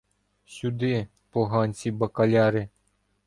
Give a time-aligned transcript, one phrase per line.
[0.53, 0.91] Сюди,
[1.31, 2.67] поганці-бакаляри!